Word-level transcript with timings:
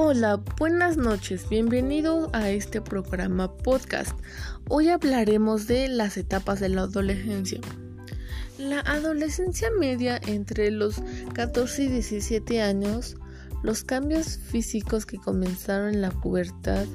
Hola, 0.00 0.40
buenas 0.56 0.96
noches, 0.96 1.48
bienvenido 1.48 2.30
a 2.32 2.50
este 2.50 2.80
programa 2.80 3.52
podcast. 3.52 4.16
Hoy 4.68 4.90
hablaremos 4.90 5.66
de 5.66 5.88
las 5.88 6.16
etapas 6.16 6.60
de 6.60 6.68
la 6.68 6.82
adolescencia. 6.82 7.60
La 8.58 8.78
adolescencia 8.78 9.70
media 9.76 10.20
entre 10.24 10.70
los 10.70 11.02
14 11.34 11.82
y 11.82 11.88
17 11.88 12.62
años, 12.62 13.16
los 13.64 13.82
cambios 13.82 14.38
físicos 14.38 15.04
que 15.04 15.18
comenzaron 15.18 15.94
en 15.94 16.00
la 16.00 16.12
pubertad 16.12 16.86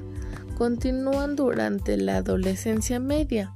continúan 0.56 1.36
durante 1.36 1.98
la 1.98 2.16
adolescencia 2.16 3.00
media. 3.00 3.54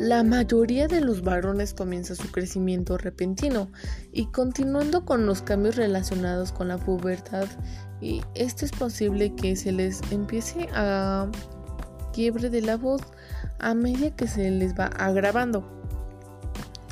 La 0.00 0.24
mayoría 0.24 0.88
de 0.88 1.00
los 1.00 1.22
varones 1.22 1.74
comienza 1.74 2.16
su 2.16 2.28
crecimiento 2.32 2.98
repentino 2.98 3.70
y 4.12 4.26
continuando 4.32 5.04
con 5.04 5.26
los 5.26 5.42
cambios 5.42 5.76
relacionados 5.76 6.50
con 6.50 6.66
la 6.66 6.78
pubertad 6.78 7.46
y 8.00 8.22
esto 8.34 8.64
es 8.64 8.72
posible 8.72 9.34
que 9.34 9.56
se 9.56 9.72
les 9.72 10.00
empiece 10.10 10.68
a 10.74 11.28
quiebre 12.12 12.50
de 12.50 12.62
la 12.62 12.76
voz 12.76 13.02
a 13.58 13.74
medida 13.74 14.10
que 14.10 14.26
se 14.26 14.50
les 14.50 14.74
va 14.78 14.86
agravando. 14.86 15.64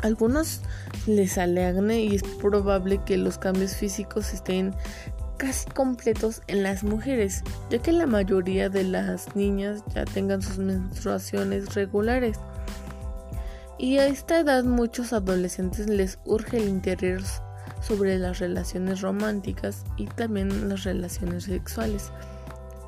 algunos 0.03 0.61
les 1.07 1.33
sale 1.33 1.65
acné 1.65 2.03
y 2.03 2.15
es 2.15 2.23
probable 2.23 3.01
que 3.05 3.17
los 3.17 3.39
cambios 3.39 3.75
físicos 3.75 4.33
estén 4.33 4.75
casi 5.39 5.69
completos 5.71 6.43
en 6.49 6.63
las 6.63 6.85
mujeres, 6.85 7.43
ya 7.71 7.79
que 7.79 7.93
la 7.93 8.07
mayoría 8.07 8.69
de 8.69 8.85
las 8.85 9.35
niñas 9.35 9.83
ya 9.95 10.05
tengan 10.05 10.43
sus 10.43 10.59
menstruaciones 10.59 11.75
regulares. 11.75 12.39
Y 13.79 13.99
a 13.99 14.07
esta 14.07 14.41
edad 14.41 14.65
muchos 14.65 15.13
adolescentes 15.13 15.89
les 15.89 16.19
urge 16.25 16.59
el 16.59 16.69
interior 16.69 17.23
sobre 17.81 18.19
las 18.19 18.39
relaciones 18.39 19.01
románticas 19.01 19.85
y 19.97 20.07
también 20.07 20.69
las 20.69 20.85
relaciones 20.85 21.45
sexuales. 21.45 22.11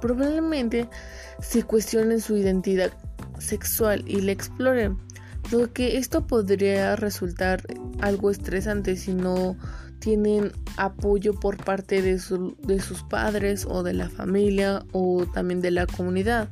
Probablemente 0.00 0.88
se 1.40 1.62
cuestionen 1.62 2.20
su 2.20 2.36
identidad 2.36 2.92
sexual 3.38 4.04
y 4.06 4.20
la 4.20 4.32
exploren, 4.32 4.98
lo 5.50 5.72
que 5.72 5.98
esto 5.98 6.26
podría 6.26 6.96
resultar 6.96 7.62
algo 8.00 8.30
estresante 8.30 8.96
si 8.96 9.14
no 9.14 9.56
tienen 9.98 10.52
apoyo 10.76 11.34
por 11.34 11.62
parte 11.62 12.02
de, 12.02 12.20
de 12.62 12.80
sus 12.80 13.02
padres 13.02 13.66
o 13.68 13.82
de 13.82 13.92
la 13.92 14.08
familia 14.08 14.84
o 14.92 15.26
también 15.26 15.60
de 15.60 15.70
la 15.70 15.86
comunidad. 15.86 16.48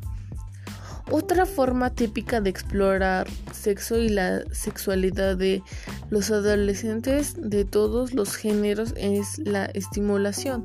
Otra 1.11 1.47
forma 1.47 1.95
típica 1.95 2.43
de 2.43 2.51
explorar 2.51 3.27
sexo 3.53 3.97
y 3.97 4.11
la 4.11 4.43
sexualidad 4.53 5.37
de 5.37 5.63
los 6.11 6.31
adolescentes 6.31 7.35
de 7.37 7.65
todos 7.65 8.15
los 8.15 8.35
géneros 8.37 8.95
es 8.97 9.39
la 9.39 9.67
estimulación. 9.67 10.65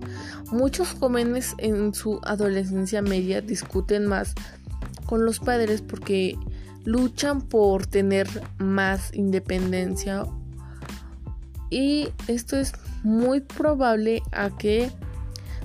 Muchos 0.52 0.89
jóvenes 0.99 1.53
en 1.58 1.94
su 1.94 2.19
adolescencia 2.23 3.02
media 3.02 3.41
discuten 3.41 4.05
más 4.05 4.33
con 5.05 5.25
los 5.25 5.39
padres 5.39 5.81
porque 5.81 6.38
luchan 6.86 7.41
por 7.41 7.86
tener 7.86 8.27
más 8.58 9.14
independencia 9.14 10.25
y 11.73 12.09
esto 12.27 12.55
es 12.58 12.73
muy 13.02 13.41
probable 13.41 14.21
a 14.31 14.55
que 14.55 14.91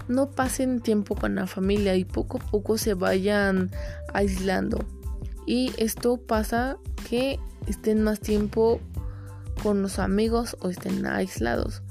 no 0.08 0.30
pasen 0.30 0.80
tiempo 0.80 1.14
con 1.14 1.34
la 1.34 1.46
familia 1.46 1.96
y 1.96 2.06
poco 2.06 2.38
a 2.38 2.50
poco 2.50 2.78
se 2.78 2.94
vayan 2.94 3.70
aislando. 4.14 4.86
Y 5.44 5.70
esto 5.76 6.16
pasa 6.16 6.78
que 7.08 7.38
estén 7.66 8.02
más 8.02 8.20
tiempo 8.20 8.80
con 9.62 9.82
los 9.82 9.98
amigos 9.98 10.56
o 10.60 10.68
estén 10.68 11.06
aislados. 11.06 11.82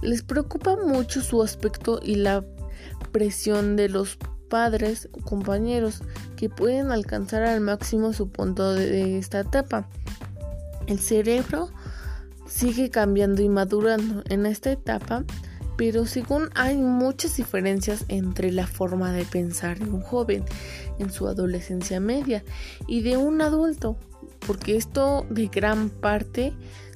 Les 0.00 0.22
preocupa 0.22 0.76
mucho 0.76 1.20
su 1.20 1.42
aspecto 1.42 2.00
y 2.02 2.16
la 2.16 2.44
presión 3.12 3.76
de 3.76 3.88
los 3.88 4.18
padres 4.48 5.08
o 5.12 5.20
compañeros 5.20 6.02
que 6.36 6.48
pueden 6.48 6.90
alcanzar 6.90 7.42
al 7.42 7.60
máximo 7.60 8.12
su 8.12 8.30
punto 8.30 8.74
de 8.74 9.18
esta 9.18 9.40
etapa. 9.40 9.88
El 10.86 10.98
cerebro 10.98 11.70
sigue 12.46 12.90
cambiando 12.90 13.42
y 13.42 13.48
madurando 13.48 14.22
en 14.28 14.46
esta 14.46 14.72
etapa 14.72 15.24
pero 15.76 16.06
según 16.06 16.50
hay 16.54 16.76
muchas 16.76 17.36
diferencias 17.36 18.04
entre 18.08 18.52
la 18.52 18.66
forma 18.66 19.12
de 19.12 19.24
pensar 19.24 19.78
de 19.78 19.90
un 19.90 20.00
joven 20.00 20.44
en 20.98 21.10
su 21.10 21.26
adolescencia 21.26 21.98
media 21.98 22.44
y 22.86 23.02
de 23.02 23.16
un 23.16 23.40
adulto, 23.40 23.96
porque 24.46 24.76
esto 24.76 25.26
de 25.30 25.48
gran 25.48 25.88
parte 25.88 26.52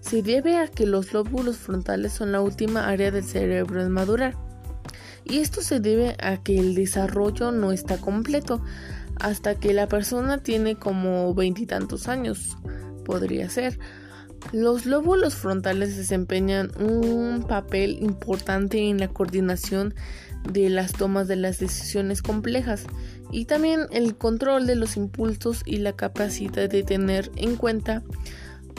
se 0.08 0.22
debe 0.22 0.56
a 0.56 0.68
que 0.68 0.86
los 0.86 1.12
lóbulos 1.12 1.56
frontales 1.56 2.12
son 2.12 2.32
la 2.32 2.40
última 2.40 2.88
área 2.88 3.10
del 3.10 3.24
cerebro 3.24 3.82
en 3.82 3.90
madurar. 3.90 4.36
Y 5.24 5.38
esto 5.38 5.62
se 5.62 5.80
debe 5.80 6.16
a 6.20 6.36
que 6.42 6.58
el 6.58 6.74
desarrollo 6.74 7.50
no 7.50 7.72
está 7.72 7.98
completo 7.98 8.62
hasta 9.18 9.56
que 9.56 9.72
la 9.72 9.88
persona 9.88 10.38
tiene 10.38 10.76
como 10.76 11.34
veintitantos 11.34 12.06
años, 12.06 12.56
podría 13.04 13.48
ser 13.48 13.78
los 14.52 14.86
lóbulos 14.86 15.34
frontales 15.34 15.96
desempeñan 15.96 16.70
un 16.78 17.44
papel 17.48 17.98
importante 18.00 18.78
en 18.78 18.98
la 18.98 19.08
coordinación 19.08 19.94
de 20.50 20.70
las 20.70 20.92
tomas 20.92 21.26
de 21.26 21.36
las 21.36 21.58
decisiones 21.58 22.22
complejas 22.22 22.84
y 23.32 23.46
también 23.46 23.86
el 23.90 24.16
control 24.16 24.66
de 24.66 24.76
los 24.76 24.96
impulsos 24.96 25.62
y 25.64 25.78
la 25.78 25.94
capacidad 25.94 26.68
de 26.70 26.82
tener 26.84 27.30
en 27.36 27.56
cuenta 27.56 28.04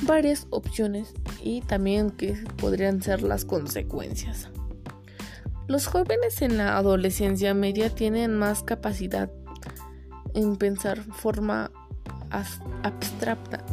varias 0.03 0.47
opciones 0.49 1.13
y 1.43 1.61
también 1.61 2.11
que 2.11 2.33
podrían 2.57 3.01
ser 3.01 3.21
las 3.23 3.45
consecuencias. 3.45 4.49
Los 5.67 5.87
jóvenes 5.87 6.41
en 6.41 6.57
la 6.57 6.77
adolescencia 6.77 7.53
media 7.53 7.89
tienen 7.89 8.37
más 8.37 8.63
capacidad 8.63 9.29
en 10.33 10.55
pensar 10.55 10.99
forma 10.99 11.71
abstracta 12.83 13.63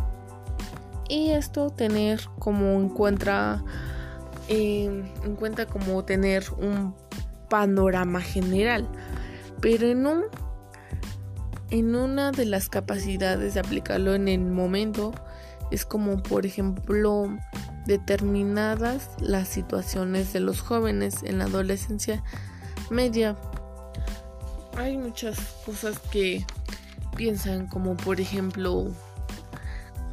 y 1.08 1.30
esto 1.30 1.70
tener 1.70 2.20
como 2.38 2.80
encuentra 2.80 3.62
eh, 4.48 5.04
en 5.24 5.36
cuenta 5.36 5.66
como 5.66 6.04
tener 6.04 6.44
un 6.58 6.94
panorama 7.50 8.20
general 8.20 8.88
pero 9.60 9.86
en 9.86 10.06
un 10.06 10.22
en 11.70 11.94
una 11.94 12.30
de 12.30 12.46
las 12.46 12.68
capacidades 12.68 13.54
de 13.54 13.60
aplicarlo 13.60 14.14
en 14.14 14.28
el 14.28 14.40
momento 14.40 15.12
es 15.70 15.84
como 15.84 16.22
por 16.22 16.46
ejemplo 16.46 17.36
determinadas 17.86 19.10
las 19.20 19.48
situaciones 19.48 20.32
de 20.32 20.40
los 20.40 20.60
jóvenes 20.60 21.22
en 21.22 21.38
la 21.38 21.44
adolescencia 21.44 22.22
media 22.90 23.36
hay 24.76 24.96
muchas 24.96 25.38
cosas 25.64 25.98
que 26.10 26.44
piensan 27.16 27.66
como 27.66 27.96
por 27.96 28.20
ejemplo 28.20 28.90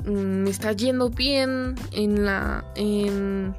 me 0.06 0.12
mm, 0.12 0.48
está 0.48 0.72
yendo 0.72 1.10
bien 1.10 1.76
en 1.92 2.26
la 2.26 2.66
en, 2.76 3.56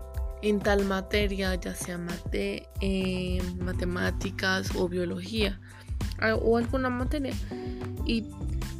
tal 0.62 0.84
materia, 0.86 1.54
ya 1.54 1.74
sea 1.74 1.98
mate, 1.98 2.68
matemáticas 3.60 4.74
o 4.74 4.88
biología 4.88 5.60
o 6.42 6.58
alguna 6.58 6.90
materia. 6.90 7.32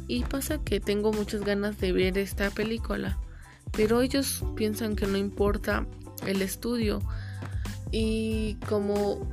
Y 0.07 0.23
pasa 0.23 0.57
que 0.59 0.79
tengo 0.79 1.11
muchas 1.11 1.41
ganas 1.41 1.79
de 1.79 1.91
ver 1.91 2.17
esta 2.17 2.49
película, 2.49 3.17
pero 3.71 4.01
ellos 4.01 4.43
piensan 4.55 4.95
que 4.95 5.07
no 5.07 5.17
importa 5.17 5.85
el 6.27 6.41
estudio 6.41 7.01
y 7.91 8.55
como 8.67 9.27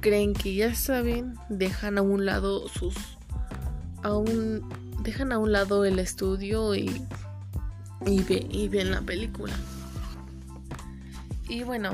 creen 0.00 0.34
que 0.34 0.54
ya 0.54 0.74
saben, 0.74 1.34
dejan 1.48 1.98
a 1.98 2.02
un 2.02 2.24
lado 2.26 2.68
sus 2.68 2.94
a 4.02 4.10
dejan 5.02 5.32
a 5.32 5.38
un 5.38 5.52
lado 5.52 5.84
el 5.84 5.98
estudio 5.98 6.74
y 6.74 6.90
y, 8.06 8.22
ve, 8.22 8.46
y 8.50 8.68
ven 8.68 8.90
la 8.90 9.00
película. 9.00 9.54
Y 11.48 11.62
bueno, 11.62 11.92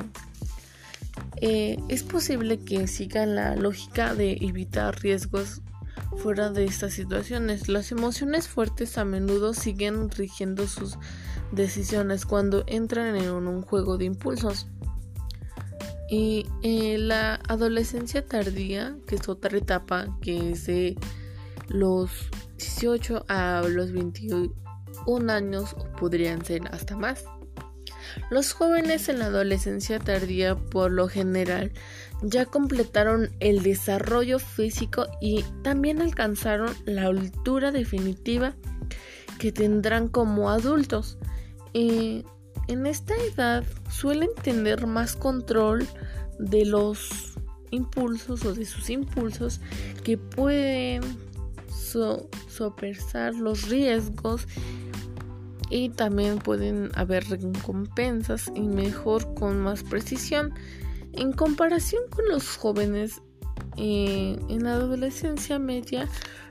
eh, 1.36 1.78
es 1.88 2.02
posible 2.02 2.58
que 2.60 2.86
sigan 2.86 3.34
la 3.34 3.56
lógica 3.56 4.14
de 4.14 4.38
evitar 4.40 5.00
riesgos 5.00 5.62
fuera 6.16 6.50
de 6.50 6.64
estas 6.64 6.94
situaciones. 6.94 7.68
Las 7.68 7.92
emociones 7.92 8.48
fuertes 8.48 8.98
a 8.98 9.04
menudo 9.04 9.54
siguen 9.54 10.10
rigiendo 10.10 10.66
sus 10.66 10.98
decisiones 11.52 12.26
cuando 12.26 12.64
entran 12.66 13.16
en 13.16 13.30
un 13.30 13.62
juego 13.62 13.98
de 13.98 14.06
impulsos. 14.06 14.66
Y 16.10 16.46
eh, 16.62 16.96
la 16.98 17.34
adolescencia 17.48 18.24
tardía, 18.24 18.96
que 19.06 19.16
es 19.16 19.28
otra 19.28 19.56
etapa 19.56 20.16
que 20.22 20.52
es 20.52 20.66
de 20.66 20.96
los 21.68 22.10
18 22.56 23.26
a 23.28 23.62
los 23.68 23.92
21 23.92 24.52
un 25.06 25.30
años 25.30 25.76
podrían 25.98 26.44
ser 26.44 26.62
hasta 26.72 26.96
más. 26.96 27.24
Los 28.30 28.52
jóvenes 28.52 29.08
en 29.08 29.18
la 29.18 29.26
adolescencia 29.26 29.98
tardía 29.98 30.56
por 30.56 30.90
lo 30.92 31.08
general 31.08 31.72
ya 32.22 32.46
completaron 32.46 33.30
el 33.40 33.62
desarrollo 33.62 34.38
físico 34.38 35.06
y 35.20 35.44
también 35.62 36.02
alcanzaron 36.02 36.74
la 36.84 37.06
altura 37.06 37.70
definitiva 37.70 38.54
que 39.38 39.52
tendrán 39.52 40.08
como 40.08 40.50
adultos. 40.50 41.18
Y 41.72 42.24
en 42.66 42.86
esta 42.86 43.14
edad 43.16 43.64
suelen 43.90 44.30
tener 44.42 44.86
más 44.86 45.16
control 45.16 45.86
de 46.38 46.64
los 46.64 47.34
impulsos 47.70 48.44
o 48.44 48.54
de 48.54 48.64
sus 48.64 48.90
impulsos 48.90 49.60
que 50.02 50.18
pueden 50.18 51.02
sopesar 52.48 53.34
los 53.34 53.68
riesgos 53.68 54.46
y 55.70 55.90
también 55.90 56.38
pueden 56.38 56.90
haber 56.94 57.24
recompensas 57.28 58.50
y 58.54 58.62
mejor 58.62 59.34
con 59.34 59.60
más 59.60 59.82
precisión. 59.82 60.52
En 61.12 61.32
comparación 61.32 62.02
con 62.10 62.28
los 62.28 62.56
jóvenes 62.56 63.20
eh, 63.76 64.36
en 64.48 64.64
la 64.64 64.74
adolescencia 64.74 65.58
media 65.60 66.08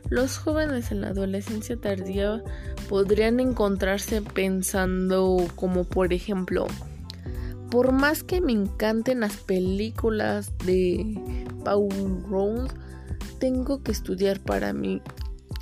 los 0.09 0.37
jóvenes 0.37 0.91
en 0.91 1.01
la 1.01 1.09
adolescencia 1.09 1.75
tardía 1.75 2.41
podrían 2.87 3.41
encontrarse 3.41 4.21
pensando 4.21 5.45
como 5.55 5.83
por 5.83 6.13
ejemplo 6.13 6.67
por 7.69 7.91
más 7.91 8.23
que 8.23 8.39
me 8.39 8.53
encanten 8.53 9.19
las 9.19 9.35
películas 9.37 10.57
de 10.65 11.43
Paul 11.65 12.23
Round 12.29 12.71
tengo 13.39 13.83
que 13.83 13.91
estudiar 13.91 14.39
para 14.39 14.71
mi 14.71 15.01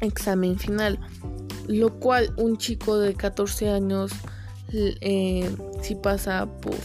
examen 0.02 0.60
final 0.60 1.00
lo 1.68 2.00
cual 2.00 2.34
un 2.38 2.58
chico 2.58 2.98
de 2.98 3.14
14 3.14 3.70
años 3.70 4.12
eh, 4.72 5.56
si 5.82 5.96
pasa 5.96 6.48
por 6.62 6.76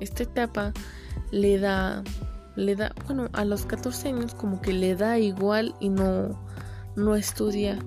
esta 0.00 0.22
etapa 0.24 0.72
le 1.30 1.58
da 1.58 2.02
le 2.56 2.76
da 2.76 2.92
bueno 3.06 3.28
a 3.32 3.44
los 3.44 3.64
14 3.66 4.08
años 4.08 4.34
como 4.34 4.60
que 4.60 4.72
le 4.72 4.96
da 4.96 5.18
igual 5.18 5.74
y 5.80 5.88
no 5.88 6.40
no 6.96 7.14
estudia 7.14 7.78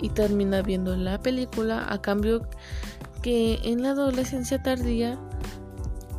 y 0.00 0.10
termina 0.10 0.62
viendo 0.62 0.96
la 0.96 1.20
película 1.20 1.86
a 1.88 2.00
cambio 2.00 2.48
que 3.22 3.60
en 3.64 3.82
la 3.82 3.90
adolescencia 3.90 4.62
tardía 4.62 5.18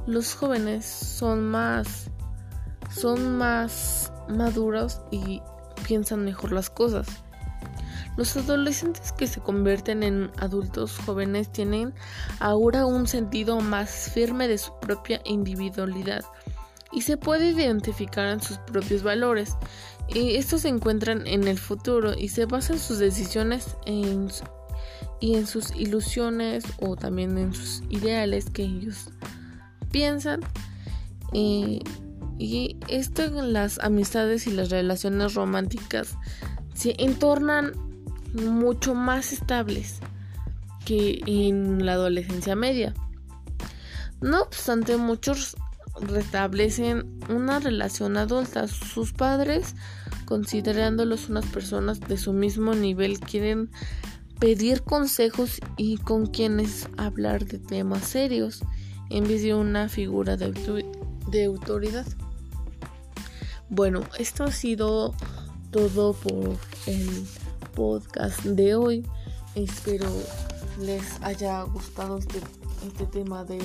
los 0.05 0.35
jóvenes 0.35 0.85
son 0.85 1.43
más 1.43 2.09
son 2.89 3.37
más 3.37 4.11
maduros 4.29 5.01
y 5.11 5.41
piensan 5.85 6.23
mejor 6.23 6.51
las 6.51 6.69
cosas. 6.69 7.07
Los 8.15 8.37
adolescentes 8.37 9.11
que 9.11 9.25
se 9.25 9.39
convierten 9.39 10.03
en 10.03 10.31
adultos 10.37 10.97
jóvenes 10.99 11.51
tienen 11.51 11.93
ahora 12.39 12.85
un 12.85 13.07
sentido 13.07 13.59
más 13.59 14.11
firme 14.13 14.47
de 14.47 14.59
su 14.59 14.71
propia 14.79 15.19
individualidad 15.25 16.23
y 16.91 17.01
se 17.01 17.17
puede 17.17 17.49
identificar 17.49 18.27
en 18.27 18.41
sus 18.41 18.59
propios 18.59 19.01
valores. 19.01 19.57
Y 20.07 20.35
estos 20.35 20.61
se 20.61 20.69
encuentran 20.69 21.25
en 21.25 21.47
el 21.47 21.57
futuro 21.57 22.13
y 22.15 22.29
se 22.29 22.45
basan 22.45 22.77
sus 22.77 22.99
decisiones 22.99 23.77
y 23.85 25.35
en 25.35 25.47
sus 25.47 25.71
ilusiones 25.75 26.63
o 26.79 26.95
también 26.95 27.37
en 27.37 27.53
sus 27.53 27.81
ideales 27.89 28.49
que 28.49 28.63
ellos 28.63 29.09
piensan. 29.91 30.41
y 31.31 32.77
esto 32.89 33.23
en 33.23 33.53
las 33.53 33.79
amistades 33.79 34.45
y 34.47 34.51
las 34.51 34.69
relaciones 34.69 35.33
románticas 35.33 36.17
se 36.73 36.95
entornan 36.97 37.92
mucho 38.33 38.95
más 38.95 39.31
estables 39.33 39.99
que 40.85 41.21
en 41.25 41.85
la 41.85 41.93
adolescencia 41.93 42.55
media. 42.55 42.93
No 44.21 44.41
obstante, 44.41 44.97
muchos 44.97 45.55
restablecen 46.01 47.19
una 47.29 47.59
relación 47.59 48.17
adulta. 48.17 48.67
Sus 48.67 49.13
padres, 49.13 49.75
considerándolos 50.25 51.29
unas 51.29 51.45
personas 51.45 51.99
de 51.99 52.17
su 52.17 52.33
mismo 52.33 52.73
nivel, 52.73 53.19
quieren 53.19 53.69
pedir 54.39 54.83
consejos 54.83 55.59
y 55.77 55.97
con 55.97 56.25
quienes 56.25 56.87
hablar 56.97 57.45
de 57.45 57.59
temas 57.59 58.03
serios 58.03 58.63
en 59.09 59.25
vez 59.25 59.43
de 59.43 59.53
una 59.53 59.89
figura 59.89 60.37
de, 60.37 60.51
de 61.29 61.45
autoridad. 61.45 62.05
Bueno, 63.69 64.01
esto 64.17 64.43
ha 64.43 64.51
sido 64.51 65.13
todo 65.71 66.13
por 66.13 66.57
el 66.87 67.25
podcast 67.75 68.41
de 68.43 68.75
hoy. 68.75 69.05
Espero 69.55 70.07
les 70.79 71.21
haya 71.21 71.61
gustado 71.63 72.17
este, 72.17 72.39
este 72.85 73.05
tema 73.05 73.43
de 73.43 73.59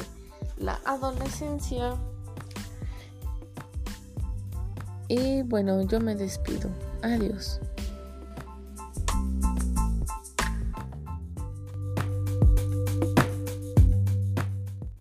la 0.58 0.80
adolescencia. 0.84 1.96
Y 5.08 5.42
bueno, 5.42 5.82
yo 5.82 6.00
me 6.00 6.14
despido. 6.14 6.70
Adiós. 7.02 7.60